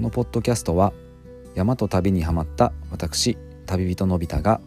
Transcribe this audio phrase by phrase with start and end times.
[0.00, 0.94] このポッドキャストは
[1.54, 3.36] 山と旅にはまった私
[3.66, 4.62] 旅人のび太が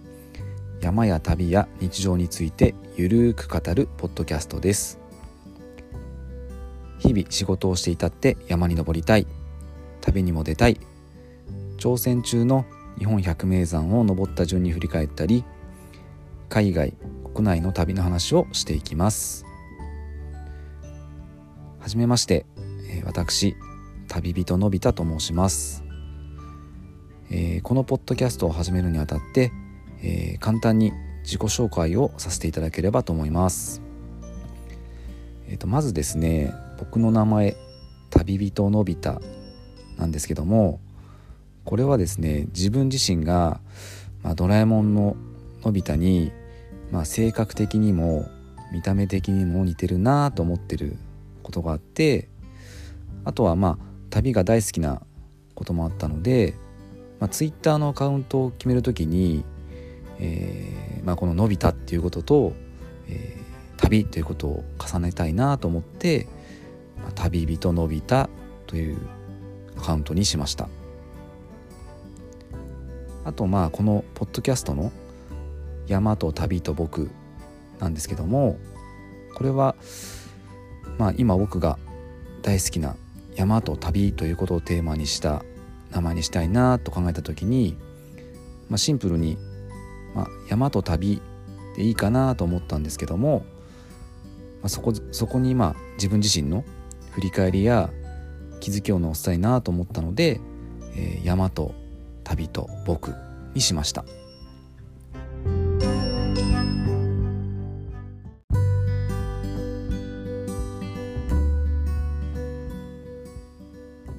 [0.80, 5.00] 山や旅や日常についてゆるーく語るポッドキャストです。
[7.00, 9.26] 日々仕事をしていたって山に登りたい。
[10.02, 10.80] 旅にも出たい。
[11.78, 12.64] 挑戦中の
[13.00, 15.44] 日本百名山を登った順に振り返ったり
[16.48, 16.94] 海外
[17.34, 19.48] 国内の旅の話をしていきます。
[21.80, 22.46] はじめまして
[23.04, 23.56] 私
[24.14, 25.84] 旅人のび太と申します、
[27.32, 29.52] えー、このポッドキャストを始めるにあたって、
[30.04, 30.92] えー、簡単に
[31.24, 33.82] 自己紹介をさせていただければと思います。
[35.48, 37.56] えーと、まずですね僕の名前
[38.12, 39.20] 旅人のび太
[39.98, 40.80] なんですけども
[41.66, 43.62] これはですね自分自身が、
[44.22, 45.16] まあ、ドラえもんの
[45.64, 46.32] のび太に、
[46.92, 48.30] まあ、性格的にも
[48.72, 50.98] 見た目的にも似てるなと思ってる
[51.42, 52.30] ことがあって
[53.26, 55.02] あとはまあ旅が大好きな
[55.56, 56.54] こともあったので、
[57.20, 59.44] まあ、Twitter のアカウントを決める時に、
[60.20, 62.54] えーまあ、この「のび太」っていうことと、
[63.08, 66.28] えー、旅ということを重ねたいなと思って
[67.02, 68.30] 「まあ、旅人のび太」
[68.68, 68.98] という
[69.78, 70.70] アカウントにしました。
[73.26, 74.92] あとまあこのポッドキャストの
[75.88, 77.10] 「山と旅と僕」
[77.80, 78.58] なんですけども
[79.34, 79.76] これは
[81.00, 81.80] まあ今僕が
[82.44, 82.96] 大好きな
[83.36, 85.44] 山と旅ということをテーマにした
[85.92, 87.78] 名前にしたいなと考えた時に、
[88.70, 89.38] まあ、シンプルに、
[90.16, 91.22] まあ、山と旅
[91.76, 93.46] でいいかなと思ったんですけども、
[94.62, 96.64] まあ、そこそこにまあ自分自身の
[97.12, 97.90] 振り返りや
[98.60, 100.40] 気づきを載せたいなと思ったので、
[100.96, 101.76] えー、山と
[102.24, 103.14] 旅と僕
[103.54, 104.06] にしました。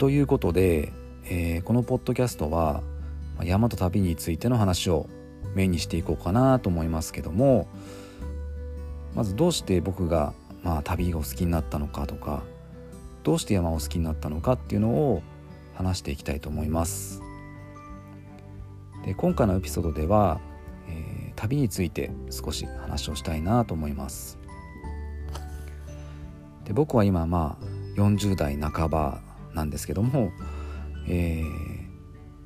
[0.05, 0.93] ということで、
[1.31, 2.83] えー、このポッドキャストは
[3.43, 5.07] 山と旅についての話を
[5.55, 7.69] メインにしていこうかなと思いますけども
[9.15, 12.43] まずどうして僕が、まあ、旅を好きになったのかとか
[13.23, 15.23] どうして山を好きになったのかっていうのを
[15.73, 17.23] 話していきたいと思います。
[19.07, 20.39] で今回のエピソードでは、
[20.87, 24.37] えー、旅について少し話をしたいなと思います。
[26.67, 27.65] で僕は今まあ
[27.99, 30.33] 40代半ばなんですけども、
[31.07, 31.85] えー、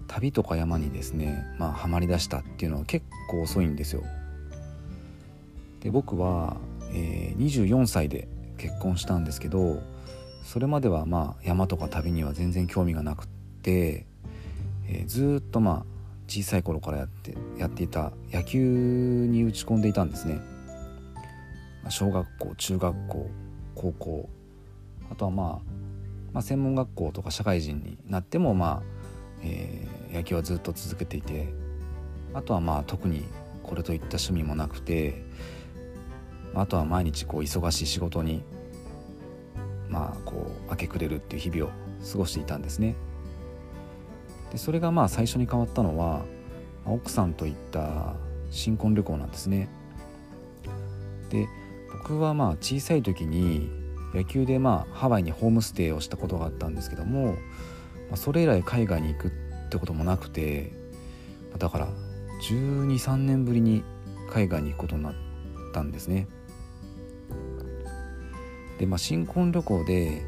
[0.06, 4.02] 旅とか山にですねまあハマりだしたっていうのは結構遅いんですよ。
[5.80, 6.56] で僕は、
[6.92, 9.80] えー、24歳で結婚したんですけど
[10.42, 13.26] それまではまあ山とか旅には全然興味がなくっ
[13.62, 14.06] て、
[14.88, 20.40] えー、ずっとまあ小さい頃からやってやっていた野球に打ち込んでいたんですね。
[21.90, 23.30] 小学校中学校
[23.75, 24.28] 高校
[25.10, 25.88] あとはまあ
[26.32, 28.98] まあ、専門学校とか社会人になっても、まあ
[29.42, 31.48] えー、野球はずっと続けていて
[32.34, 33.24] あとはまあ特に
[33.62, 35.24] これといった趣味もなくて
[36.54, 38.42] あとは毎日こう忙しい仕事に
[39.88, 41.72] まあこう明け暮れるっていう日々を
[42.10, 42.94] 過ごしていたんですね。
[44.50, 46.22] でそれがまあ最初に変わったのは
[46.86, 48.14] 奥さんと行った
[48.50, 49.68] 新婚旅行なんですね。
[51.30, 51.46] で
[51.92, 53.70] 僕はまあ小さい時に
[54.18, 59.30] 野球でまあハワイにホームステイをしたことがあったんですけども、まあ、それ以来海外に行くっ
[59.70, 60.72] てこともなくて
[61.58, 61.88] だから
[62.42, 63.84] 123年ぶりに
[64.30, 65.14] 海外に行くことになっ
[65.72, 66.26] たんですね。
[68.78, 70.22] でまあ新婚旅行で、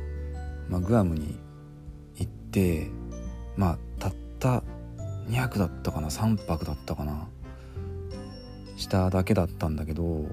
[0.68, 1.38] まあ、グアムに
[2.16, 2.88] 行って
[3.56, 4.62] まあたった
[5.28, 7.28] 2泊だったかな3泊だったかな
[8.76, 10.26] しただけだったんだけど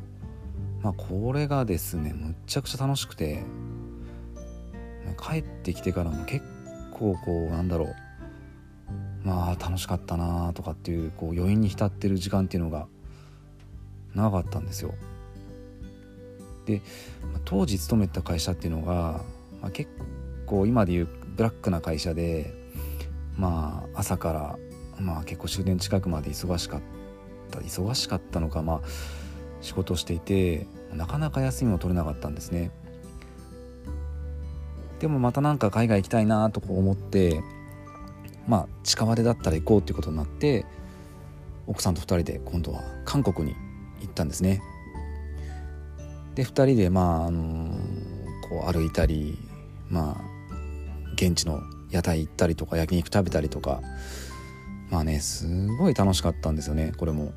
[0.81, 3.43] まあ、これがですねむっちゃくちゃ楽しくて
[5.21, 6.45] 帰ってきてからも結
[6.91, 7.95] 構こうなんだろう
[9.23, 12.87] まあ楽しかったなとかっていうこう余韻に浸ってる時間っていうのが
[14.15, 14.93] 長かったんですよ。
[16.65, 16.81] で
[17.45, 19.23] 当時勤めた会社っていうのが、
[19.61, 19.89] まあ、結
[20.45, 22.53] 構今でいうブラックな会社で
[23.37, 24.57] まあ朝から
[24.99, 26.81] まあ結構終電近くまで忙しかっ
[27.51, 28.81] た忙しかったのかまあ
[29.61, 32.71] 仕事していてなかなか休みも取れなかったんですね
[34.99, 37.41] でもまたなんか海外行きたいなと思って
[38.47, 40.65] まあ近場でだったら行こうっていうことになって
[41.67, 43.55] 奥さんと2人で今度は韓国に
[44.01, 44.61] 行ったんですね
[46.35, 47.77] で2人でまああの
[48.49, 49.37] こう歩いたり
[49.89, 50.37] まあ
[51.13, 51.61] 現地の
[51.91, 53.81] 屋台行ったりとか焼肉食べたりとか
[54.89, 57.33] まあねすごい楽しかったんですよねこれも。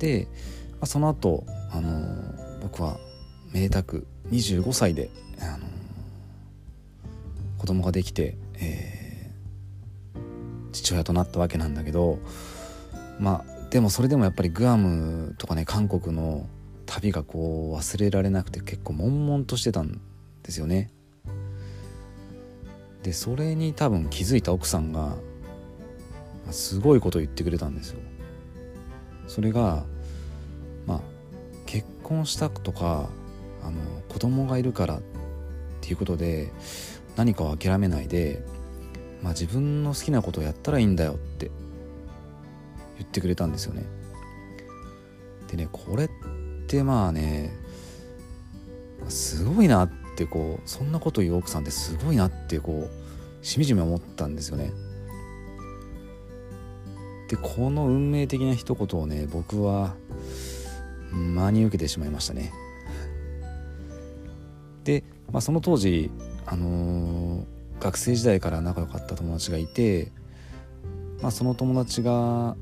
[0.00, 0.26] で、
[0.72, 2.98] まあ、その後あの僕は
[3.52, 5.10] めでたく25歳で、
[5.40, 5.66] あの
[7.58, 12.18] 子供ができて、えー、父親となったわけなんだけど
[13.18, 16.48] まあでもそれでもやっぱりグアムとかね韓国の
[16.86, 20.00] 旅がこう忘れられなくて結構悶々としてたん
[20.42, 20.90] ですよね。
[23.02, 25.16] でそれに多分気づいた奥さんが
[26.50, 28.00] すごいこと言ってくれたんですよ。
[29.30, 29.84] それが
[30.86, 31.00] まあ
[31.64, 33.08] 結婚したとか
[33.62, 35.00] あの子供がいるからっ
[35.80, 36.50] ていうことで
[37.14, 38.44] 何かを諦めないで、
[39.22, 41.48] まあ、自分の好きなことをやったらいいんだよって
[42.98, 43.84] 言ってくれたんですよね。
[45.46, 46.08] でねこれっ
[46.66, 47.52] てまあね
[49.08, 54.72] すごいなってこうそんなこと言う奥さんってすごいなってこうしみじみ思ったんですよね。
[57.30, 59.94] でこの運命的な一言をね僕は
[61.12, 62.52] 真に受けてしまいましたね。
[64.82, 66.10] で、まあ、その当時、
[66.44, 70.10] あのー、学生時代から仲良かった友達がいて、
[71.22, 72.56] まあ、その友達が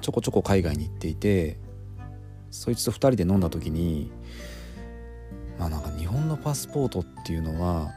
[0.00, 1.58] ちょこちょこ海外に行っていて
[2.50, 4.10] そいつと2人で飲んだ時に
[5.58, 7.90] まあなんか日本のパスポートっていうのは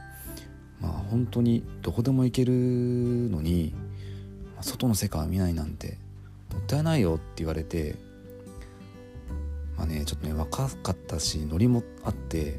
[0.78, 3.74] まあ本当にどこでも行けるのに
[4.62, 5.98] 外の世界を見ないなんて
[6.52, 7.96] もったいないよって言われて
[9.76, 12.58] まあねちょっとね若かったしノリもあって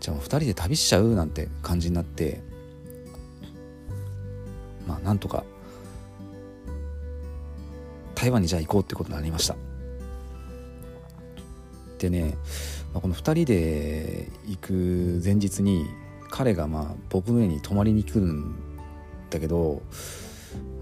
[0.00, 2.42] じゃあ2人で旅しちゃうなんて感じになって
[4.86, 5.44] まあなんとか
[8.14, 9.56] 台湾にじゃあ行こうってことになりました。
[11.98, 12.36] でね、
[12.92, 15.86] まあ、この2人で行く前日に
[16.30, 18.54] 彼がまあ僕の家に泊まりに来るん
[19.30, 19.82] だけど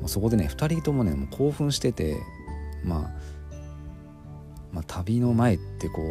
[0.09, 2.17] そこでね2人ともねもう興奮してて、
[2.85, 3.11] まあ、
[4.73, 6.03] まあ旅の前ってこ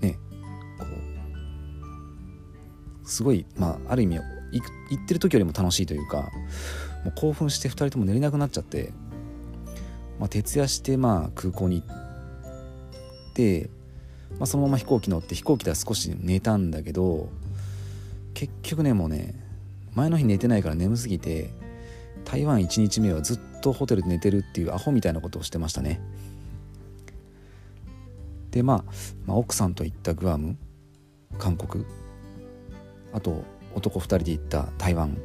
[0.00, 0.18] うね
[0.78, 0.86] こ
[3.04, 4.22] うすごいまあある意味行
[4.94, 6.30] ってる時よりも楽しいというか
[7.04, 8.92] もう興奮して2人とも寝れなくなっちゃって、
[10.18, 13.70] まあ、徹夜してまあ空港に行って、
[14.38, 17.28] まあ、そのまま飛行機乗って飛行機では少し寝たんだけど
[18.34, 19.34] 結局ねもうね
[19.94, 21.50] 前の日寝てないから眠すぎて
[22.28, 25.98] 台湾1日目はずっとホテルで寝てるっていうアホみたいなことをしてましたね。
[28.50, 28.92] で、まあ、
[29.26, 30.58] まあ奥さんと行ったグアム
[31.38, 31.86] 韓国。
[33.14, 33.44] あと
[33.74, 35.16] 男2人で行った台湾。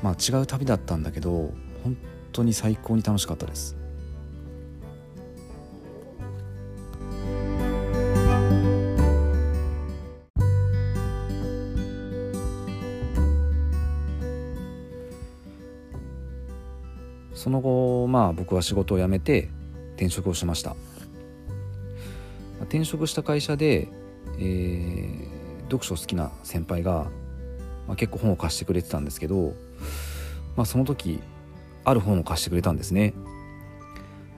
[0.00, 1.96] まあ違う旅だったんだけど本
[2.32, 3.76] 当に最高に楽しかったです。
[17.46, 19.50] その後まあ僕は仕事を辞めて
[19.94, 20.74] 転職をしました。
[22.62, 23.86] 転職した会社で、
[24.36, 27.06] えー、読書好きな先輩が、
[27.86, 29.52] まあ、結構本を貸してくれてたんですけど、
[30.56, 31.20] まあ、その時
[31.84, 33.14] ある本を貸してくれたんですね。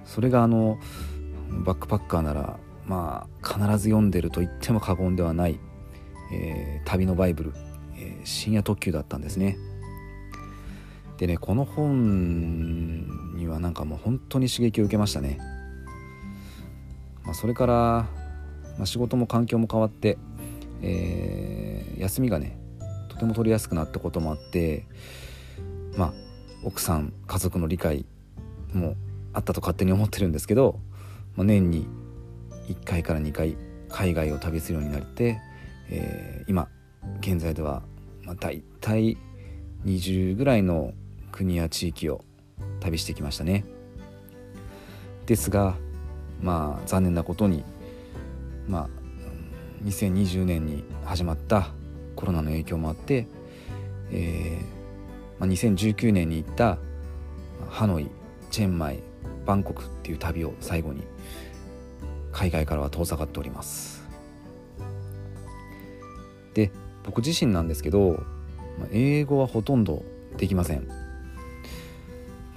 [0.05, 0.79] それがあの
[1.65, 5.59] バックパッカーならまあ必ず読んでると言っても過言ではない、
[6.35, 7.53] えー、旅のバイブル、
[7.97, 9.57] えー、深夜特急だったんですね。
[11.19, 15.38] でねこの本にはなんかもう本当に刺激を受けましたね、
[17.25, 20.17] まあ、それから、まあ、仕事も環境も変わって、
[20.81, 22.57] えー、休みがね
[23.09, 24.87] とても取りやすくなったこともあって
[25.97, 26.12] まあ
[26.64, 28.07] 奥さん家族の理解
[28.73, 28.95] も
[29.33, 30.78] あったと勝手に思ってるんですけど、
[31.35, 31.88] まあ、年に
[32.69, 33.57] 1回から2回
[33.88, 35.40] 海外を旅するようになって、
[35.90, 36.69] えー、今
[37.21, 37.83] 現在では、
[38.23, 39.16] まあ、大体
[39.85, 40.93] 20ぐらいの
[41.32, 42.25] 国や地域を
[42.80, 43.64] 旅してきましたね。
[45.26, 45.76] ですが
[46.40, 47.64] まあ残念なことに
[48.66, 48.88] まあ
[49.85, 51.68] 2020年に始まった
[52.16, 53.26] コロナの影響もあって、
[54.11, 54.78] えー
[55.40, 56.78] まあ、2019年に行った
[57.68, 58.08] ハノイ
[58.50, 59.00] チェンマイ
[59.47, 61.02] バンコクっていう旅を最後に
[62.32, 64.06] 海外からは遠ざかっております。
[66.54, 66.73] で
[67.04, 68.23] 僕自身なんですけど
[68.90, 70.02] 英語はほとんど
[70.37, 70.88] できません、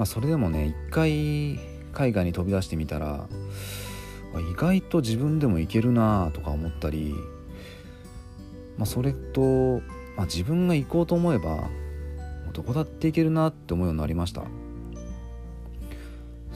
[0.02, 1.60] まあ、それでもね一回
[1.94, 3.28] 海外に飛び出してみたら
[4.34, 7.14] 意外と自分でもいけるなとか思ったり、
[8.80, 9.82] まあ、それと、
[10.18, 11.70] まあ、自分が行こうと思えば
[12.52, 14.42] どこだって行けるなって思うようになりました。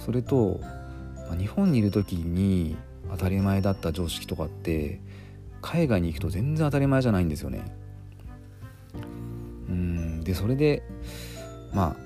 [0.03, 0.59] それと、
[1.29, 2.75] まあ、日本にいる時に
[3.11, 5.01] 当たり前だった常識とかって
[5.61, 7.63] 海外に行くと全然当たり前じゃないんですよね。
[9.69, 10.81] うんでそれで
[11.71, 12.04] まあ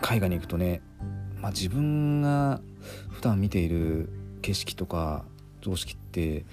[0.00, 0.82] 海外に行くとね、
[1.40, 2.60] まあ、自分が
[3.10, 4.08] 普段見ている
[4.42, 5.24] 景色とか
[5.60, 6.44] 常識って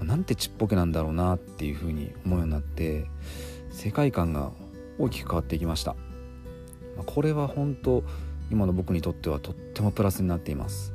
[0.00, 3.06] なんてちっぽけなんだろうなっていうふうに思うようになって
[3.70, 4.50] 世界観が
[4.98, 5.94] 大きく変わっていきました。
[6.96, 8.02] まあこれは本当
[8.50, 10.92] 今の僕にとってはとってもプラスになっています。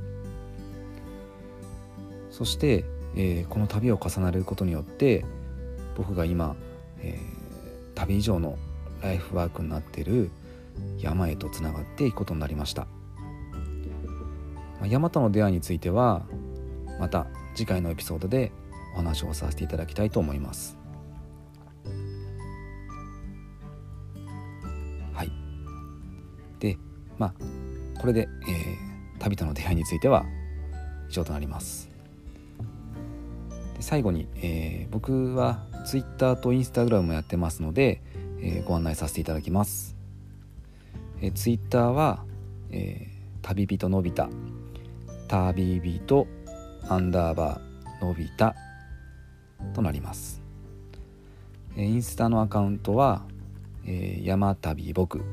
[2.29, 2.85] そして、
[3.15, 5.25] えー、この旅を重ねることによって
[5.95, 6.55] 僕が今、
[7.01, 8.59] えー、旅以上の
[9.01, 10.29] ライフワークになっている
[10.99, 12.87] 山へとつながっていくことになりました。
[14.85, 16.25] 山との出会いについては
[16.99, 18.51] また次回のエピソードで
[18.93, 20.77] お話をさせていただきたいと思います。
[25.13, 25.31] はい。
[26.59, 26.77] で
[27.17, 27.33] まあ
[27.99, 30.25] これで、えー、旅との出会いについては
[31.09, 31.89] 以上となります。
[33.75, 38.03] で最後に、えー、僕は Twitter と Instagram もやってますので、
[38.39, 39.96] えー、ご案内させていただきます、
[41.21, 42.23] えー、Twitter は、
[42.69, 44.29] えー、旅人のびた
[45.27, 46.27] 旅人
[46.89, 48.55] アンダーバーのびた
[49.73, 50.41] となります、
[51.75, 53.25] えー、インスタのアカウントは、
[53.85, 55.23] えー、山旅僕。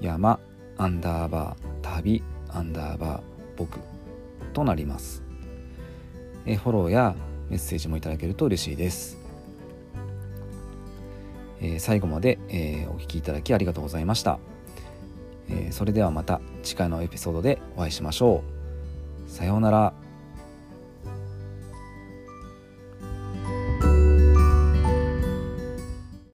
[0.00, 0.38] 山
[0.76, 3.22] アンダーバー旅アンダーバー
[3.56, 3.80] 僕。
[4.52, 5.22] となります、
[6.46, 7.14] えー、フォローや
[7.50, 9.18] メッセージもいただけると嬉しいです、
[11.60, 14.38] えー、最後まで、えー、お聴きいただきありがとうございました、
[15.48, 18.42] えー、それではまた次回のエピソードでお会いしましょ
[19.26, 19.30] う。
[19.30, 20.05] さようなら。